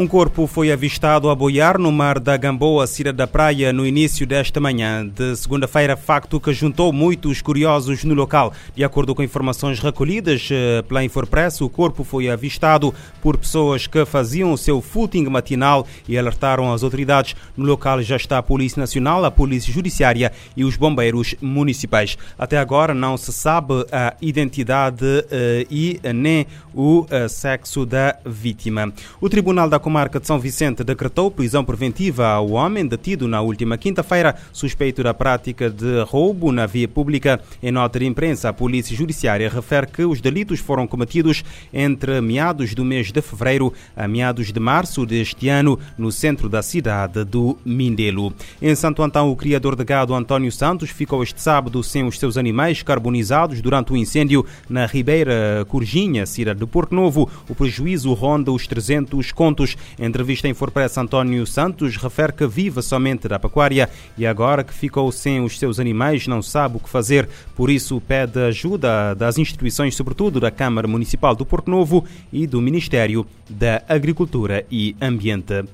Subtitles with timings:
[0.00, 4.24] Um corpo foi avistado a boiar no mar da Gamboa, Cira da Praia, no início
[4.24, 8.52] desta manhã de segunda-feira, facto que juntou muitos curiosos no local.
[8.76, 14.04] De acordo com informações recolhidas eh, pela Infopress, o corpo foi avistado por pessoas que
[14.04, 17.34] faziam o seu footing matinal e alertaram as autoridades.
[17.56, 22.16] No local já está a Polícia Nacional, a Polícia Judiciária e os bombeiros municipais.
[22.38, 28.92] Até agora não se sabe a identidade eh, e nem o eh, sexo da vítima.
[29.20, 33.78] O Tribunal da comarca de São Vicente decretou prisão preventiva ao homem detido na última
[33.78, 37.40] quinta-feira, suspeito da prática de roubo na via pública.
[37.62, 41.42] Em nota de imprensa, a Polícia Judiciária refere que os delitos foram cometidos
[41.72, 46.60] entre meados do mês de fevereiro a meados de março deste ano, no centro da
[46.60, 48.34] cidade do Mindelo.
[48.60, 52.36] Em Santo Antão, o criador de gado António Santos ficou este sábado sem os seus
[52.36, 57.26] animais carbonizados durante o incêndio na Ribeira Curginha, cidade de Porto Novo.
[57.48, 59.77] O prejuízo ronda os 300 contos.
[59.98, 65.10] Entrevista em Forpress, António Santos refere que vive somente da pecuária e agora que ficou
[65.10, 67.28] sem os seus animais não sabe o que fazer.
[67.54, 72.60] Por isso pede ajuda das instituições, sobretudo da Câmara Municipal do Porto Novo e do
[72.60, 75.64] Ministério da Agricultura e Ambiente.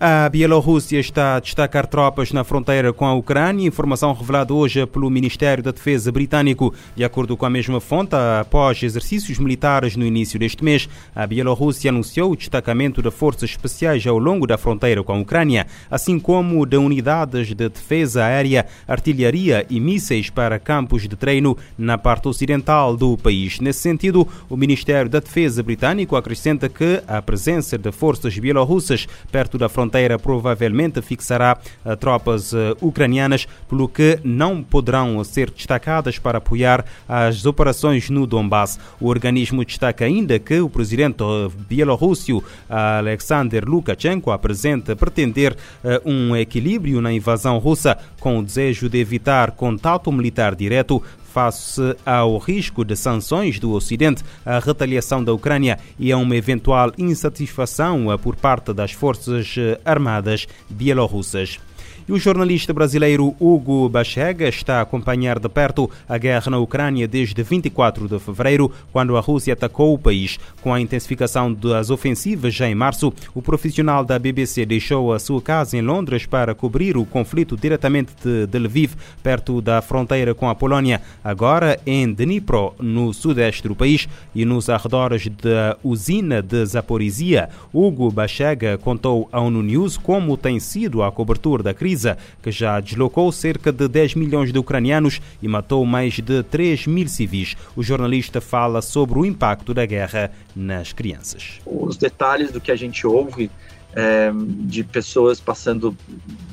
[0.00, 5.08] A Bielorrússia está a destacar tropas na fronteira com a Ucrânia, informação revelada hoje pelo
[5.08, 6.74] Ministério da Defesa britânico.
[6.96, 11.90] De acordo com a mesma fonte, após exercícios militares no início deste mês, a Bielorrússia
[11.90, 16.66] anunciou o destacamento de forças especiais ao longo da fronteira com a Ucrânia, assim como
[16.66, 22.96] de unidades de defesa aérea, artilharia e mísseis para campos de treino na parte ocidental
[22.96, 23.60] do país.
[23.60, 29.56] Nesse sentido, o Ministério da Defesa britânico acrescenta que a presença de forças bielorrussas perto
[29.56, 36.18] da fronteira fronteira provavelmente fixará uh, tropas uh, ucranianas, pelo que não poderão ser destacadas
[36.18, 38.78] para apoiar as operações no Donbass.
[38.98, 45.56] O organismo destaca ainda que o presidente uh, bielorrússio Alexander Lukashenko apresenta pretender
[46.04, 51.02] um equilíbrio na invasão russa com o desejo de evitar contato militar direto
[51.34, 56.92] face ao risco de sanções do Ocidente, a retaliação da Ucrânia e a uma eventual
[56.96, 61.58] insatisfação por parte das forças armadas bielorrussas.
[62.06, 67.08] E o jornalista brasileiro Hugo Bachega está a acompanhar de perto a guerra na Ucrânia
[67.08, 70.38] desde 24 de fevereiro, quando a Rússia atacou o país.
[70.60, 75.40] Com a intensificação das ofensivas já em março, o profissional da BBC deixou a sua
[75.40, 80.54] casa em Londres para cobrir o conflito diretamente de Lviv, perto da fronteira com a
[80.54, 81.00] Polónia.
[81.24, 88.10] Agora em Dnipro, no sudeste do país e nos arredores da usina de Zaporizhia, Hugo
[88.10, 91.93] Bachega contou à ONU News como tem sido a cobertura da crise
[92.42, 97.08] que já deslocou cerca de 10 milhões de ucranianos e matou mais de 3 mil
[97.08, 97.56] civis.
[97.76, 101.60] O jornalista fala sobre o impacto da guerra nas crianças.
[101.66, 103.50] Os detalhes do que a gente ouve
[103.94, 105.96] é, de pessoas passando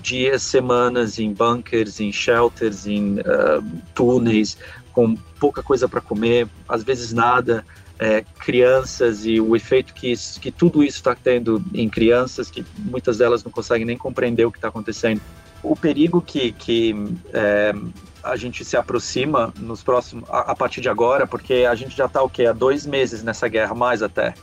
[0.01, 3.63] dias, semanas em bunkers, em shelters, em uh,
[3.95, 4.57] túneis,
[4.93, 7.65] com pouca coisa para comer, às vezes nada,
[8.01, 12.65] é, crianças e o efeito que, isso, que tudo isso está tendo em crianças, que
[12.75, 15.21] muitas delas não conseguem nem compreender o que está acontecendo.
[15.61, 16.95] O perigo que, que
[17.31, 17.71] é,
[18.23, 22.07] a gente se aproxima nos próximos, a, a, partir de agora, porque a gente já
[22.07, 22.47] está o quê?
[22.47, 24.33] Há dois meses nessa guerra, mais até.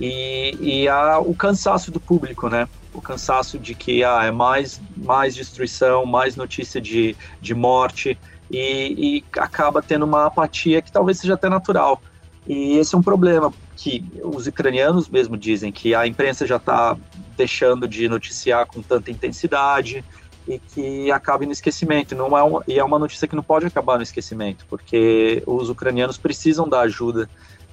[0.00, 2.68] E, e há o cansaço do público, né?
[2.94, 8.16] O cansaço de que ah, é mais, mais destruição, mais notícia de, de morte,
[8.48, 12.00] e, e acaba tendo uma apatia que talvez seja até natural.
[12.48, 16.96] E esse é um problema que os ucranianos mesmo dizem que a imprensa já está
[17.36, 20.02] deixando de noticiar com tanta intensidade
[20.48, 22.14] e que acaba no esquecimento.
[22.14, 25.68] Não é uma, e é uma notícia que não pode acabar no esquecimento, porque os
[25.68, 27.28] ucranianos precisam da ajuda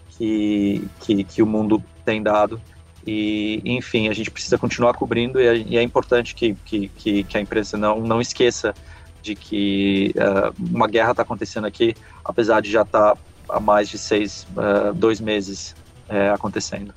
[0.09, 2.61] que, que, que o mundo tem dado.
[3.07, 7.23] E, enfim, a gente precisa continuar cobrindo e é, e é importante que, que, que,
[7.23, 8.73] que, a imprensa não, não esqueça
[9.21, 11.95] de que uh, uma guerra está acontecendo aqui,
[12.25, 15.75] apesar de já estar tá há mais de seis, uh, dois meses
[16.09, 16.93] uh, acontecendo.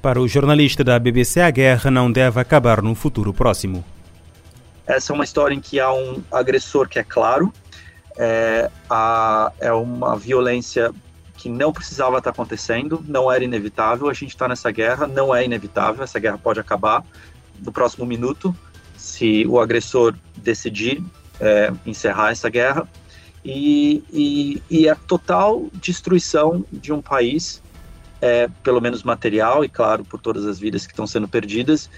[0.00, 3.84] Para o jornalista da BBC, a guerra não deve acabar no futuro próximo.
[4.86, 7.50] Essa é uma história em que há um agressor que é claro,
[8.18, 10.92] é, a, é uma violência
[11.36, 14.08] que não precisava estar acontecendo, não era inevitável.
[14.08, 17.02] A gente está nessa guerra, não é inevitável, essa guerra pode acabar
[17.64, 18.54] no próximo minuto,
[18.96, 21.02] se o agressor decidir
[21.40, 22.86] é, encerrar essa guerra
[23.44, 27.62] e, e, e a total destruição de um país,
[28.20, 31.90] é, pelo menos material, e claro, por todas as vidas que estão sendo perdidas,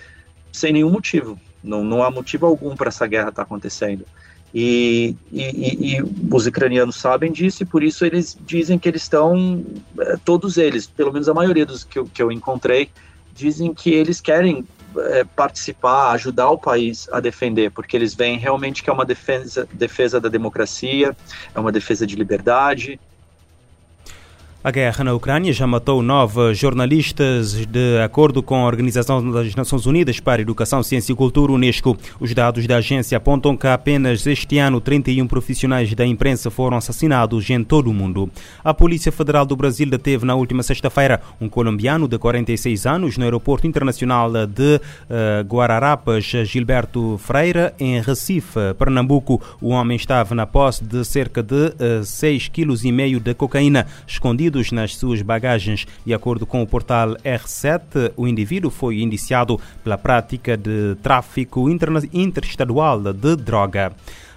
[0.52, 1.38] sem nenhum motivo.
[1.62, 4.04] Não, não há motivo algum para essa guerra estar tá acontecendo.
[4.54, 6.02] E, e, e,
[6.32, 9.64] os ucranianos sabem disso e por isso eles dizem que eles estão,
[10.00, 12.90] é, todos eles, pelo menos a maioria dos que eu, que eu encontrei,
[13.34, 14.66] dizem que eles querem
[15.00, 19.68] é, participar, ajudar o país a defender, porque eles veem realmente que é uma defesa,
[19.72, 21.16] defesa da democracia,
[21.54, 22.98] é uma defesa de liberdade,
[24.66, 29.86] a guerra na Ucrânia já matou nove jornalistas, de acordo com a Organização das Nações
[29.86, 31.96] Unidas para Educação, Ciência e Cultura, Unesco.
[32.18, 37.48] Os dados da agência apontam que apenas este ano 31 profissionais da imprensa foram assassinados
[37.48, 38.28] em todo o mundo.
[38.64, 43.22] A Polícia Federal do Brasil deteve na última sexta-feira um colombiano de 46 anos no
[43.22, 49.40] Aeroporto Internacional de uh, Guararapes, Gilberto Freira, em Recife, Pernambuco.
[49.60, 54.96] O homem estava na posse de cerca de uh, 6,5 kg de cocaína escondido nas
[54.96, 55.86] suas bagagens.
[56.04, 61.68] De acordo com o portal R7, o indivíduo foi indiciado pela prática de tráfico
[62.12, 63.92] interestadual de droga.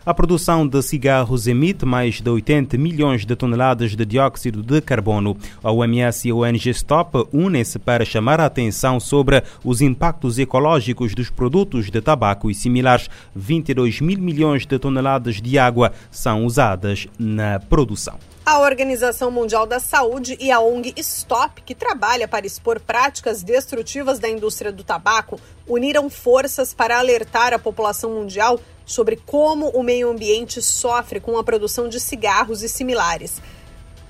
[0.05, 5.37] A produção de cigarros emite mais de 80 milhões de toneladas de dióxido de carbono.
[5.61, 11.13] A OMS e a ONG Stop unem-se para chamar a atenção sobre os impactos ecológicos
[11.13, 13.09] dos produtos de tabaco e similares.
[13.35, 18.17] 22 mil milhões de toneladas de água são usadas na produção.
[18.49, 24.17] A Organização Mundial da Saúde e a ONG Stop, que trabalha para expor práticas destrutivas
[24.17, 30.09] da indústria do tabaco, uniram forças para alertar a população mundial sobre como o meio
[30.09, 33.39] ambiente sofre com a produção de cigarros e similares.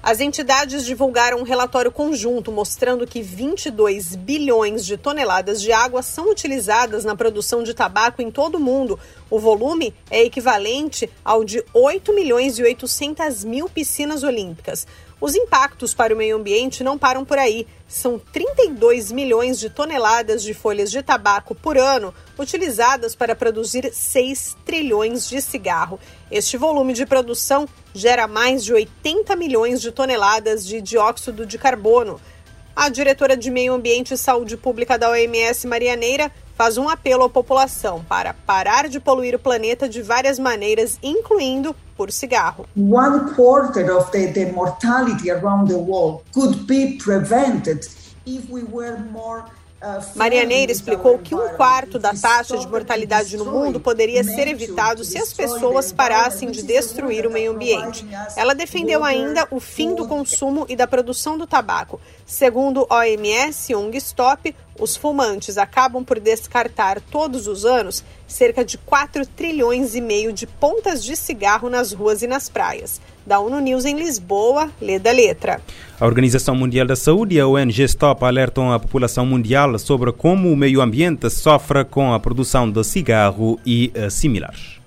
[0.01, 6.31] As entidades divulgaram um relatório conjunto mostrando que 22 bilhões de toneladas de água são
[6.31, 8.97] utilizadas na produção de tabaco em todo o mundo.
[9.29, 14.87] O volume é equivalente ao de 8 milhões e 800 mil piscinas olímpicas.
[15.21, 17.67] Os impactos para o meio ambiente não param por aí.
[17.87, 24.55] São 32 milhões de toneladas de folhas de tabaco por ano utilizadas para produzir 6
[24.65, 25.99] trilhões de cigarro.
[26.31, 32.19] Este volume de produção gera mais de 80 milhões de toneladas de dióxido de carbono.
[32.73, 37.29] A diretora de Meio Ambiente e Saúde Pública da OMS, Marianeira, faz um apelo à
[37.29, 42.65] população para parar de poluir o planeta de várias maneiras, incluindo por cigarro.
[42.75, 47.87] One quarter of the, the mortality around the world could be prevented
[48.25, 49.45] if we were more
[50.15, 55.17] Marianeira explicou que um quarto da taxa de mortalidade no mundo poderia ser evitado se
[55.17, 58.05] as pessoas parassem de destruir o meio ambiente.
[58.35, 61.99] Ela defendeu ainda o fim do consumo e da produção do tabaco.
[62.25, 68.77] Segundo OMS e ONG Stop, os fumantes acabam por descartar todos os anos cerca de
[68.77, 73.01] 4 trilhões e meio de pontas de cigarro nas ruas e nas praias.
[73.25, 75.61] Da ONU News em Lisboa, lê da letra.
[75.99, 80.49] A Organização Mundial da Saúde e a ONG Stop alertam a população mundial sobre como
[80.49, 84.79] o meio ambiente sofre com a produção de cigarro e uh, similares.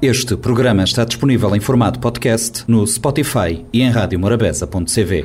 [0.00, 5.22] Este programa está disponível em formato podcast no Spotify e em radiomorabeza.cv.